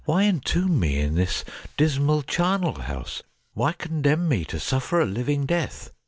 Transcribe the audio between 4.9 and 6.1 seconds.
a living death